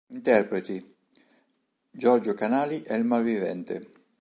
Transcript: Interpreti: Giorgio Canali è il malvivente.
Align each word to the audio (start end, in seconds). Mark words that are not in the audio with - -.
Interpreti: 0.07 0.83
Giorgio 1.91 2.33
Canali 2.33 2.81
è 2.81 2.95
il 2.95 3.05
malvivente. 3.05 3.87